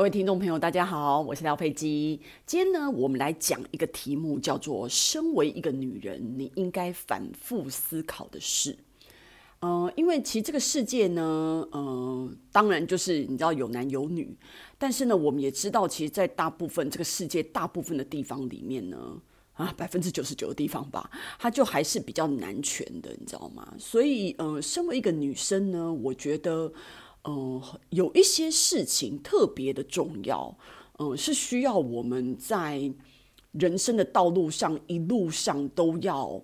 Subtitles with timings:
[0.00, 2.18] 各位听众朋友，大家好，我是廖佩基。
[2.46, 8.78] 今天呢，我们来讲一个题目，叫做“身为一个女人，你应该反复思考的事”。
[9.60, 14.34] 呃，因为其实这个世界呢，呃，当然就是你知道有男有女，
[14.78, 19.20] 但是呢，我们也知道，其实，在大部分这个世界大部分的地方里面呢，
[19.52, 23.74] 啊，百分之九十九的地方吧，它就还是比较男权的，你知道吗？
[23.78, 26.72] 所以，呃，身为一个女生呢，我觉得。
[27.24, 30.56] 嗯、有一些事情特别的重要，
[30.98, 32.90] 嗯、是需要我们在
[33.52, 36.42] 人生的道路上一路上都要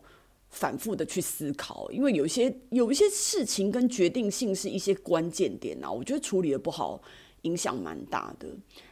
[0.50, 7.00] 反复的去思考，因为有些有一些事情跟决定性是一些关键点啊，我觉得处理的不好，
[7.42, 8.46] 影响蛮大的。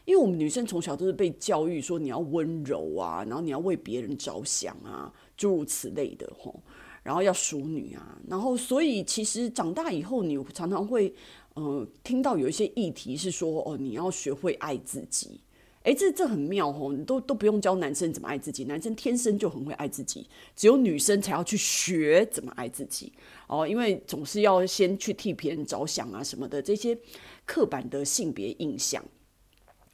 [0.06, 6.62] 因为我们女生从小都是被教育说你要温柔啊，然后你要为别人着想啊，诸如此类的吼，
[7.02, 11.14] 然后要淑女啊，然后所以其实长大以后，你常常会。
[11.54, 15.40] 呃，听到有一些议题是说，哦，你要学会爱自己，
[15.84, 23.12] 诶，这这很妙哦，你都都不用教男生怎么爱自己，男生天生就很会爱自己，只有女生才要去学怎么爱自己。
[23.46, 26.98] 哦，因为总是要先去替别人着想啊什么的，这些
[27.46, 29.04] 刻板的性别印象，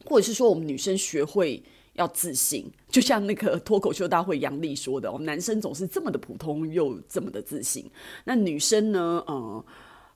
[0.06, 7.84] 或者是说我们女生学会要自信，就像那个脱口秀大会杨丽说的，我们男生总是这么的普通又这么的自信，
[8.24, 9.62] 那女生呢，呃。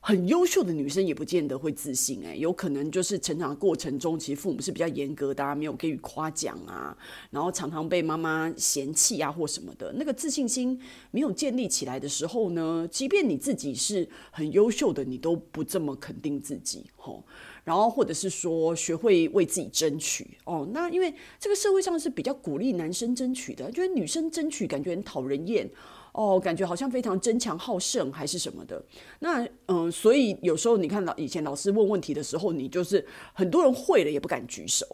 [0.07, 6.95] 很优秀的女生也不见得会自信哎，有可能就是成长过程中，其实父母是比较严格的啊，没有给予夸奖啊，
[7.31, 17.23] 然后常常被妈妈嫌弃啊或什么的，那个自信心没有建立起来的时候呢，即便你自己是很优秀的，你都不这么肯定自己吼，
[17.63, 25.67] 然后或者是说学会为自己争取哦，那因为这个社会上是比较鼓励男生争取的，觉得女生争取感觉很讨人厌。
[26.15, 28.81] 哦，感觉好像非常争强好胜还是什么的。
[29.19, 34.85] 那嗯，所以有时候你看到以前老师问问题的时候，你就是很多人会了也不敢举手。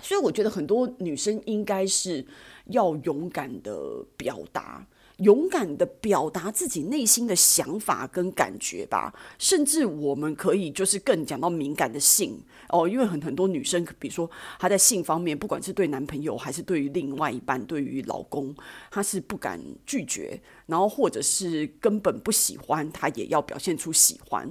[0.00, 2.24] 所以我觉得很多女生应该是
[2.66, 4.86] 要勇敢的表达。
[5.18, 14.28] 勇敢的表达自己内心的想法跟感觉吧，甚至我们可以就是更讲到敏感的性哦，因为很很多女生，比如说
[14.58, 18.54] 她在性方面，不管是对男朋友还是对于另外一半，对于老公，
[18.90, 24.50] 她是不敢拒绝，然后或者是根本不喜欢，她也要表现出喜欢。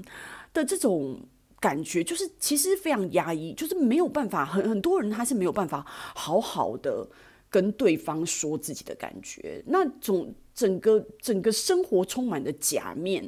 [0.53, 1.19] 的这种
[1.59, 7.07] 感觉，就是其实非常压抑，就是没有办法，很很多人他是没有办法好好的
[7.51, 10.33] 跟对方说自己的感觉，那种。
[10.53, 13.23] 整个整个生活充满了假面，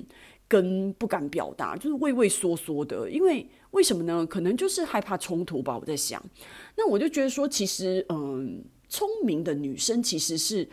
[0.46, 3.10] 跟不敢表达，就是畏畏缩缩的。
[3.10, 4.26] 因为为什么呢？
[4.26, 5.76] 可能就是害怕冲突吧。
[5.80, 6.22] 我在想，
[6.76, 10.68] 那我就觉得说，其实，嗯，聪明的女生其实是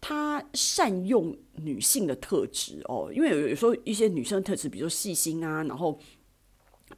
[0.00, 3.08] 她善用女性的特质哦。
[3.14, 5.96] 因为有有时候一些女生的特质，比如说细心啊，然后。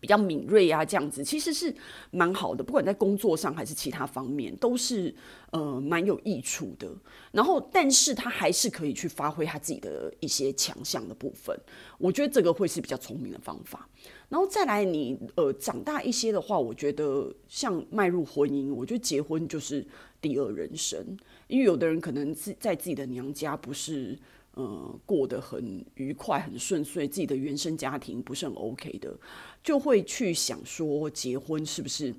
[0.05, 1.75] 比较敏锐啊，这样子其实是
[2.11, 5.15] 蛮好的，不管在工作上还是其他方面，都是
[5.51, 6.87] 呃蛮有益处的。
[7.33, 11.59] 然后，但是他还是可以去发挥他自己的一些强项的部分。
[11.97, 13.89] 我觉得这个会是比较聪明的方法。
[14.29, 19.83] 然后再来你，呃长大一些的话，我觉得像迈入婚姻，我觉得结婚就是
[20.21, 21.03] 第二人生，
[21.47, 24.19] 因为有的人可能自在自己的娘家不是。
[24.55, 29.13] 呃，过得很愉快、很顺遂，自己的原生家庭不是很 OK 的，
[29.63, 32.15] 就会去想说，结婚是不是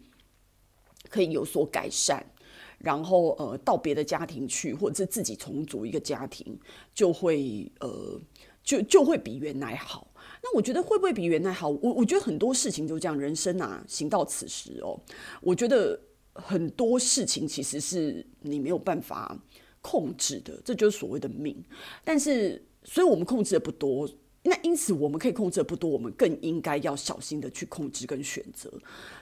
[1.10, 2.22] 可以有所改善？
[2.78, 6.60] 然后呃，到别的家庭去，或者是自己重组一个家庭，
[6.94, 8.20] 就会呃，
[8.64, 10.06] 就就会比原来好。
[10.44, 11.70] 那我觉得会不会比原来好？
[11.70, 15.00] 我我觉得很多事情就这样，人生啊，行到此时哦，
[15.42, 15.98] 我觉得
[16.34, 19.40] 很多事情其实是你没有办法。
[19.86, 21.56] 控制的，这就是所谓的命。
[22.04, 24.10] 但是，所以我们控制的不多，
[24.42, 28.72] 那因此我们可以控制的不多，我们更应该要小心的去控制跟选择。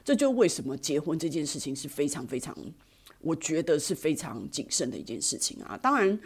[0.05, 2.55] 这就为什么结婚这件事情是非常非常，
[3.19, 5.77] 我觉得是非常谨慎的一件事情啊。
[5.77, 6.17] 当然。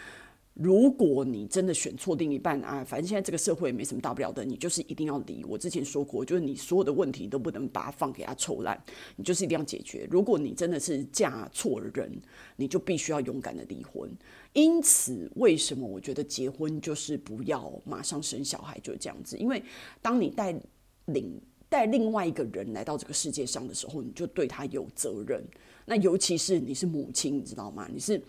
[0.60, 5.44] 如果你真的选错另一半啊，反正现在这个社会也没什么大不了的，你就是一定要离。
[5.46, 8.82] 我之前说过，就是你所有的问题都不能把它放给他臭烂，
[9.16, 10.08] 你就是一定要解决。
[10.10, 12.12] 如果你真的是嫁错人，
[12.56, 14.10] 你就必须要勇敢的离婚。
[14.54, 19.38] 因此，为什么我觉得结婚就是不要马上生小孩，就是这样子？
[19.38, 19.62] 因为
[20.02, 20.60] 当你带
[21.06, 21.40] 领
[21.70, 25.44] 带另外一个人来到这个世界上的时候，你就对他有责任。
[25.86, 27.88] 那尤其是你是母亲，你知道吗？
[27.94, 28.20] 你是。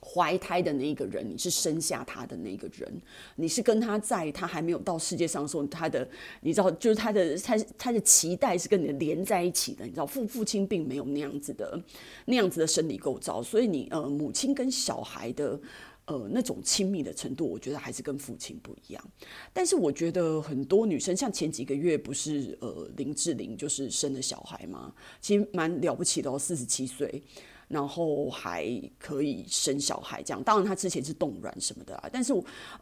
[0.00, 3.00] 怀胎的那一个人，你是生下他的那个人，
[3.36, 6.08] 你是跟他在他还没有到世界上的时候，他的
[6.40, 11.80] 你知道，就是他的他他的脐带是跟你连在一起的，你知道，父父亲并没有那样子的
[12.26, 15.58] 那样子的生理构造，所以你呃母亲跟小孩的
[16.06, 19.04] 呃，那种亲密的程度，我觉得还是跟父亲不一样。
[19.52, 24.94] 但是我觉得很多女生，像前几个月不是呃林志玲就是生了小孩吗？
[25.20, 27.20] 其实蛮了不起的哦，四十七岁，
[27.66, 30.40] 然后还可以生小孩这样。
[30.44, 32.32] 当然她之前是冻卵什么的啊，但是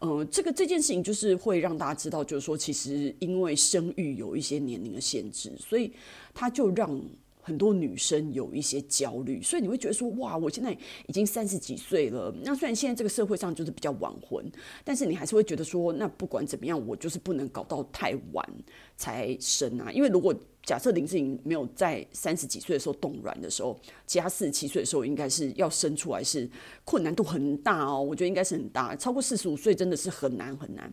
[0.01, 5.91] 呃这个这件事情就是会让大家知道，就是说其实因为生育有一些年龄的限制，所以
[6.35, 7.03] 她就让。
[7.45, 10.73] 很多女生有一些焦虑，所以你会觉得说，哇，我现在
[11.07, 12.35] 已经三十几岁了。
[12.43, 14.51] 那虽然现在这个社会上就是比较晚婚，
[14.83, 18.49] 但是你还是会觉得说，那不管怎么样，我就是不能搞到太晚
[18.97, 19.93] 才生啊。
[19.93, 26.49] 因为如果假设林志颖没有在三十几岁的时候冻卵的时候，其他四十七岁的时候应该是要生出来是
[26.87, 28.03] 困难度很大哦。
[28.03, 30.91] 我觉得应该是很大，超过四十五岁真的是很难很难，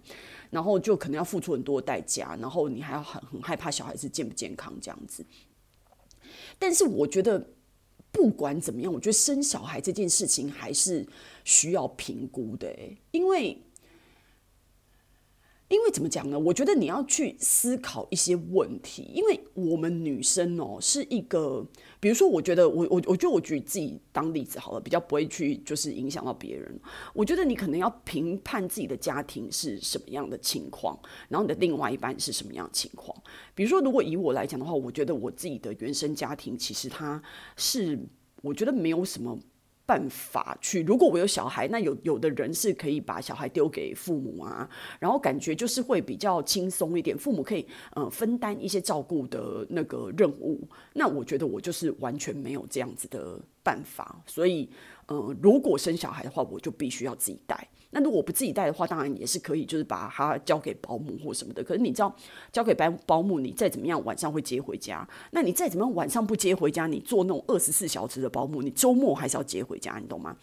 [0.49, 5.25] 然后就可能要付出很多代价，然后你还要很很害怕小孩子健不健康这样子。
[6.61, 7.49] 但是我觉得，
[8.11, 11.03] 不管怎么样，我觉得生小孩这件事情还是
[11.43, 12.71] 需要评估的，
[13.09, 13.39] 因为。
[13.41, 13.61] 因为
[15.91, 16.39] 怎么讲呢？
[16.39, 21.63] 我觉得你要去思考一些问题，因为我们女生哦是一个，
[21.99, 26.79] 比如说，我觉得我我我觉得我举自己当例子好了，比较不会去就是影响到别人。
[27.13, 30.97] 我觉得你可能要评判自己的家庭是什么样的情况，
[31.27, 33.15] 然后你的另外一半是什么样情况。
[33.53, 37.21] 比如说，如果以我来讲的话，我觉得我自己的原生家庭其实它
[37.57, 37.99] 是，
[38.41, 39.37] 我觉得没有什么。
[39.91, 44.69] 办法去，如果我有小孩，那有有的人是可以把小孩丢给父母啊，
[45.01, 50.65] 然后感觉就是会比较轻松一点，父母可以呃分担一些照顾的那个任务。
[50.93, 54.69] 那我觉得我就是完全没有这样子的办法，所以
[55.11, 57.67] 嗯，如果生小孩的话，我就必须要自己带。
[57.89, 61.61] 那如果不自己带的话，当然也是可以，就是把他交给保姆或什么的。
[61.61, 62.15] 可是你知道，
[62.49, 65.05] 交给保保姆，你再怎么样晚上会接回家。
[65.31, 70.37] 那你再怎么样晚上不接回家，你做那种二十四小时的保姆，你周末还是要接回家，你懂吗？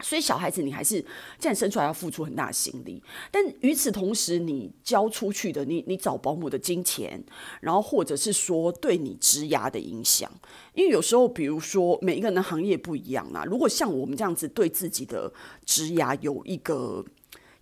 [0.00, 1.04] 所以小孩子，你还是
[1.40, 3.02] 这样生出来要付出很大的心力，
[3.32, 7.20] 但与此同时，你交出去的，你你找保姆的金钱，
[7.60, 10.30] 然后或者是说对你职涯的影响，
[10.74, 15.32] 因为有时候，比如说每一个人的行业不一样啦，如果像我们这样子对自己的
[15.66, 17.04] 职涯有一个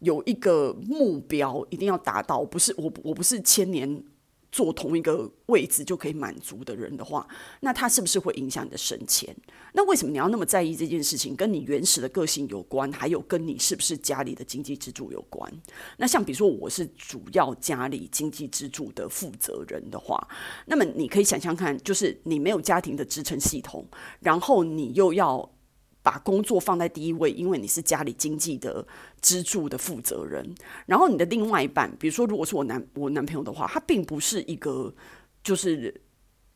[0.01, 4.05] 有一个目标，一定要达到，不是我我不是千年。
[4.57, 7.29] 做同一个位置就可以满足的人的话，
[7.61, 9.37] 那他是不是会影响你的升迁？
[9.75, 11.37] 那为什么你要那么在意这件事情？
[11.37, 15.53] 跟你原始的个性有关，还有跟你是不是家里的经济支柱有关。
[15.99, 20.27] 那像比如说，我是主要家里经济支柱的负责人的话，
[20.65, 23.87] 那么你可以想象看，就是你没有家庭的支撑系统，
[24.21, 25.51] 然后你又要。
[26.07, 28.87] 把工作放在第一位，因为你是家里经济的
[29.21, 30.55] 支柱的负责人。
[30.87, 34.95] 然后你的另外一半，比如说，如果是我男我男朋友的话，他并不是一个
[35.43, 36.01] 就是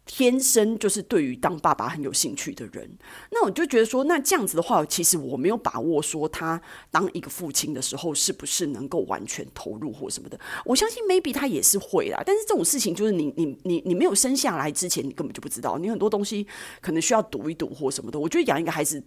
[0.07, 2.97] 天生就是对于当爸爸很有兴趣的人。
[3.33, 6.63] 那我就觉得说，那这样子的话，其实我没有把握说他
[6.93, 10.39] 当一个父亲的时候是不是能够完全投入或什么的。
[10.65, 16.47] 我相信 maybe 他也是会啦，但是这种事情就是你你你你没有生下来之前，你根本就不知道，你很多东西
[16.81, 18.21] 可能需要赌一赌或什么的。
[18.21, 19.03] 我觉得养一个孩子。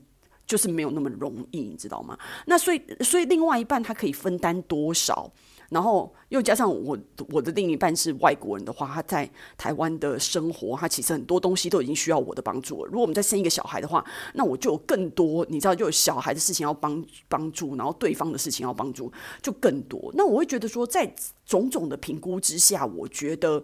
[0.45, 2.17] 就是没有那么容易，你知道吗？
[2.45, 5.31] 那所以，所以另外一半他可以分担多少？
[5.69, 6.95] 然后又加上我
[7.29, 12.87] 我的另一半是外国人的话，他在台湾的生活，他其实很多东西都已经需要我的帮助了。
[12.87, 14.05] 如果我们再生一个小孩的话，
[14.35, 20.12] 那我就有更多，你知道，就有小孩的事情要帮帮助，然后对方的事情要帮助，就更多。
[20.13, 21.12] 那我会觉得说，在
[21.45, 23.63] 种种的评估之下，我觉得。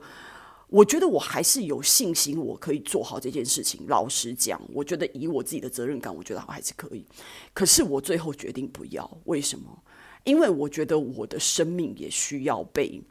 [0.69, 3.85] 我觉得我还是有信心，我可以做好这件事情。
[3.88, 7.05] 老实讲，我觉得以我自己的责任感，我觉得我还是可以。
[7.53, 9.83] 可是我最后决定不要，为什么？
[10.25, 13.01] 因为我觉得我的生命也需要被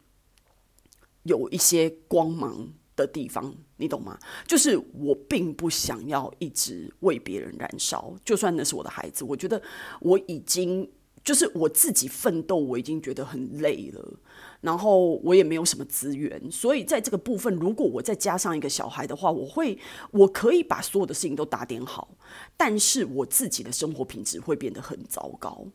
[1.24, 4.18] 有一些光芒的地方，你懂吗？
[4.46, 9.60] 就是我并不想要一直为别人燃烧，就算那是我的孩子，我觉得
[10.00, 10.88] 我已经
[11.24, 14.20] 就是我自己奋斗，我已经觉得很累了。
[14.60, 19.78] 然后我也没有什么资源，所以在这个部分，如果我再加上一个小孩的话，我会，
[20.10, 22.08] 我可以把所有的事情都打点好，
[22.56, 25.66] 但是我自己的生活品质会变得很糟糕。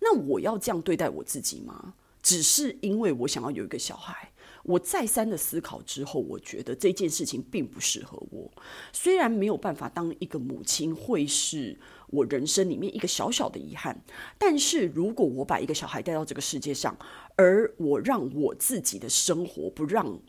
[0.00, 1.94] 那我要这样对待我自己吗？
[2.20, 4.31] 只是因为我想要有一个小孩。
[4.64, 8.50] 我再三的思考之后，我觉得这件事情并不适合我。
[8.92, 11.78] 虽然没有办法当一个母亲，会是
[12.08, 14.04] 我人生里面一个小小的遗憾，
[14.38, 16.96] 但是如果我把一个小孩带到这个世界上，
[17.34, 20.20] 而我让我自己的生活不让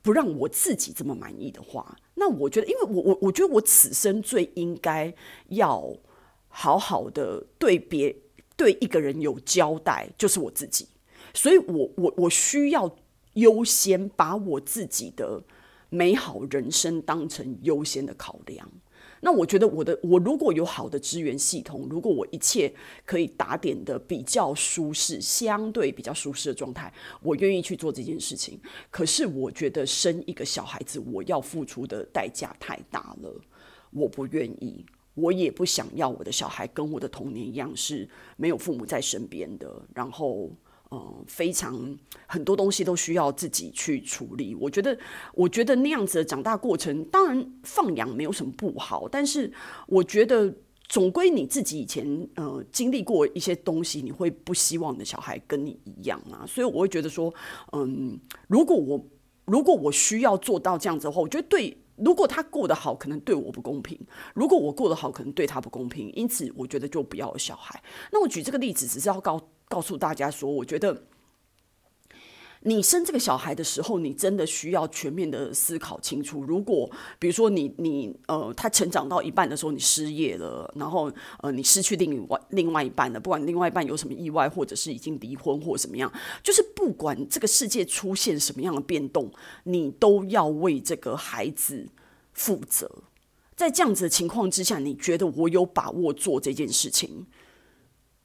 [0.00, 5.14] 不让我自己这么满意的话，那我觉得，因为我我我觉得我此生最应该
[5.48, 5.94] 要
[6.48, 8.16] 好好的对别
[8.56, 10.88] 对一个人有交代，就是我自己。
[11.34, 12.96] 所以我我我需要。
[13.34, 15.42] 优先把我自己的
[15.88, 18.70] 美好人生当成优先的考量，
[19.20, 22.72] 那我觉得我的我如果有好的资源系统，如果我一切
[23.04, 28.60] 可以打点的比较舒适，相对比较舒适的状态，我愿意去做这件事情。
[28.90, 33.40] 可是我觉得生一个小孩子，我要付出的代价太大了，
[33.90, 34.84] 我不愿意，
[35.14, 40.50] 我也不想要我的小孩跟我的童年一样是没有父母在身边的，然后。
[40.92, 44.56] 嗯，非常很多东西都需要自己去处理。
[44.56, 44.98] 我觉得，
[45.34, 49.52] 我觉得那样子的长大过程，当然放养没有什么不好，但是
[49.86, 50.52] 我觉得
[50.88, 56.44] 总归你自己以前呃经历过一些东西，你会不希望你的小孩跟你一样啊。
[56.44, 57.32] 所以我会觉得说，
[57.70, 58.18] 嗯，
[58.48, 59.00] 如果我
[59.44, 63.96] 如果我需要做到这样子的话，我觉得对，如果他过得好，可能对我不公平；
[64.34, 66.10] 如果我过得好，可能对他不公平。
[66.14, 67.80] 因此，我觉得就不要有小孩。
[68.10, 69.40] 那我举这个例子，只是要告。
[69.70, 71.04] 告诉大家说，我觉得
[72.62, 76.42] 你生这个小孩的时候，你真的需要全面的思考清楚。
[76.42, 86.12] 如果比如说你你呃，他成长到一半的时候，你失业了，然后呃，你失去另外另外一半了，不管另外一半有什么意外，或者是已经离婚或怎么样，
[86.42, 89.30] 就是不管这个世界出现什么样的变动，
[89.62, 91.88] 你都要为这个孩子
[92.34, 92.90] 负责。
[93.56, 97.26] 在这样子的情况之下，你觉得我有把握做这件事情？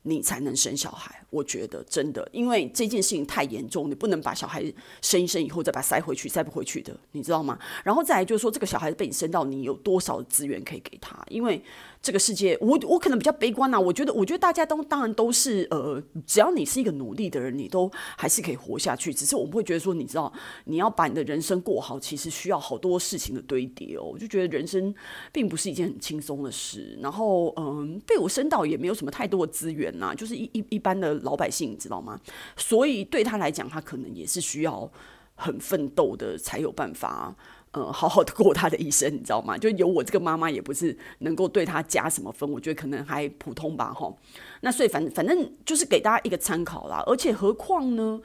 [0.08, 4.64] 你才能生小孩，我觉得真的，因为这件事情太严重，你不能把小孩
[5.02, 7.58] 生一生以后再把它塞回去，塞不回去的，你知道吗？
[7.84, 11.20] 然后再来就是说，这个小孩子被你生到，你有多少资源可以给他？
[11.30, 11.60] 因为
[12.06, 13.80] 这个世界，我我可能比较悲观呐。
[13.80, 19.12] 我觉得，我觉得大家都当然都是呃，只要你是一个努力的人，你都还是可以活下去。
[19.12, 20.32] 只是我们会觉得说，你知道，
[20.66, 24.04] 你要把你的人生过好，其实需要好多事情的堆叠哦。
[24.04, 24.94] 我就觉得人生
[25.32, 26.96] 并不是一件很轻松的事。
[27.02, 32.22] 然后，嗯，被我升到也没有什么太多的资源呐，就是一一一般的老百姓，你知道吗？
[32.56, 34.88] 所以对他来讲，他可能也是需要
[35.34, 37.36] 很奋斗的，才有办法。
[37.75, 39.58] 呃，好好的过他的一生，你知道吗？
[39.60, 44.15] 就有我这个妈妈，也不是能够对他加什么分，我觉得可能还普通吧，齁。
[44.62, 47.03] 那所以反反正就是给大家一个参考啦。
[47.05, 48.22] 而且何况呢，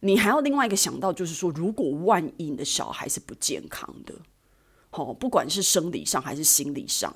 [0.00, 4.14] 你还要另外一个想到，就是说，如果万一你的小孩是不健康的，
[4.92, 7.12] 齁，不管是生理上还是心理上，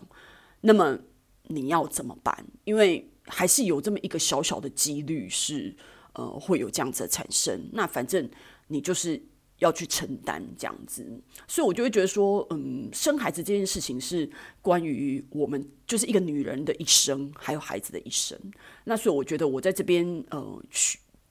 [0.63, 0.99] 那么
[1.45, 2.45] 你要怎么办？
[2.65, 5.77] 因为还是有这么一个小小的几率是
[6.15, 7.71] 呃会有这样子的产生。
[7.75, 8.29] 那反正
[8.67, 9.23] 你就是。
[9.61, 11.07] 要去承担这样子，
[11.47, 14.29] 所以我就会觉得说，嗯，生孩子这件事情是
[14.61, 18.39] 关于我们就是一个女人的一生，还有孩子的一生。
[18.85, 20.63] 那所以我觉得我在这边，呃，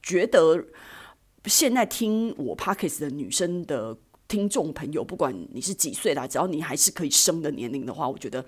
[0.01, 0.63] 觉得
[1.45, 8.45] 现在听我 Podcast 的女生的听众朋友，不管你是几岁啦，只要你还是可以生的年龄的话，我觉得，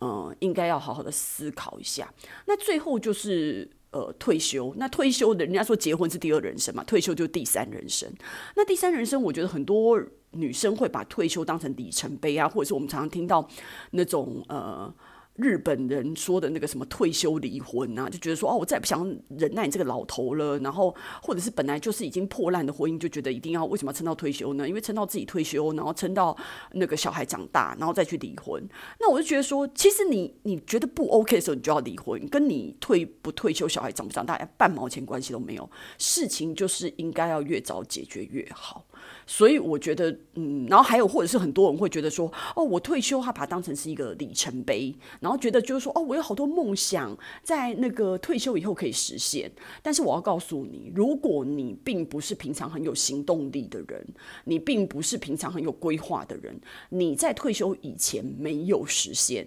[0.00, 2.12] 呃，应该要好好的思考一下。
[2.46, 3.68] 那最后就是。
[3.94, 8.12] 呃，退休，那退休的人家说结婚是第二人生嘛，退休就第三人生。
[8.56, 13.48] 那第三人生，我觉得很多女生会把退休当成里程碑啊，或者是我们常常听到
[13.92, 14.92] 那种呃。
[15.36, 19.04] 日本人说的那个什么退休离婚啊，就觉得说哦，我再也不想
[19.36, 20.58] 忍耐你这个老头了。
[20.60, 24.68] 然后或者是本来就是已经破烂的婚姻，就觉得一定要为什么要撑到退休呢？
[24.68, 26.36] 因为撑到自己退休，然后撑到
[26.72, 28.62] 那个小孩长大，然后再去离婚。
[29.00, 35.68] 那我就觉得说，其实你你觉得不 OK 的时候，你就要离婚，跟你退不退休，小孩长不长大，半毛钱关系都没有。
[35.98, 38.86] 事情就是应该要越早解决越好。
[39.26, 49.50] 所以我觉得，嗯，然后还有，或者是很多人会觉得说，哦，我退休，他把它当成是一个里程碑，然后觉得就是说，哦，我有好多梦想在那个退休以后可以实现。
[49.82, 54.06] 但是我要告诉你，如果你并不是平常很有行动力的人，
[54.44, 59.46] 你并不是平常很有规划的人，你在退休以前没有实现，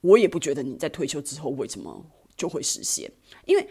[0.00, 2.06] 我也不觉得你在退休之后为什么
[2.36, 3.10] 就会实现，
[3.44, 3.68] 因为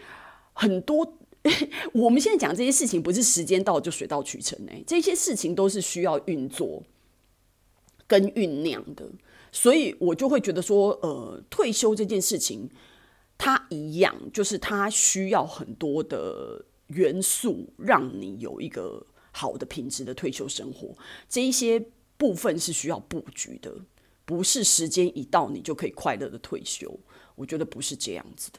[0.52, 1.14] 很多。
[1.94, 6.82] 我们现在讲这些事情，不是时间到就水到渠成哎，这些事情都是需要运作
[8.06, 9.08] 跟酝酿的，
[9.52, 12.68] 所以我就会觉得说，呃，退休这件事情，
[13.38, 20.94] 它一样，就是它需要很多的元素，让你有一个好的品质的退休生活。
[21.28, 21.82] 这一些
[22.16, 23.72] 部分是需要布局的，
[24.24, 26.98] 不是时间一到你就可以快乐的退休。
[27.36, 28.58] 我觉得不是这样子的。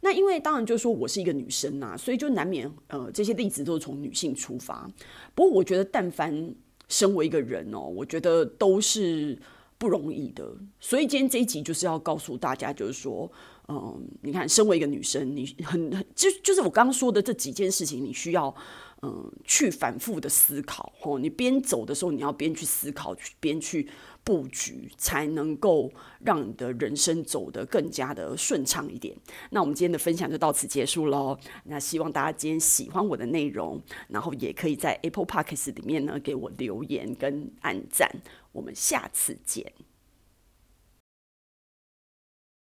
[0.00, 4.88] 那因为当然就是说我是一个女生呐、啊，所以就难免呃这些例子都是从女性出发。
[5.34, 6.54] 不过我觉得但凡
[6.88, 9.38] 身为一个人哦，我觉得都是
[9.76, 10.48] 不容易的。
[10.80, 13.30] 所以今天这一集就是要告诉大家，就是说，
[13.68, 18.54] 嗯，你看，身为一个女生，你很很就就是我刚刚说的这几件事情，你需要。
[19.00, 23.88] 嗯，去反复的思考，吼，你边走的时候，你要边去思考，边去
[24.24, 25.88] 布局，才能够
[26.24, 29.16] 让你的人生走得更加的顺畅一点。
[29.50, 31.38] 那我们今天的分享就到此结束喽。
[31.66, 38.10] 那希望大家今天喜欢我的内容，然后也可以在 Apple Podcast 里面呢给我留言跟按赞。
[38.50, 39.72] 我们下次见。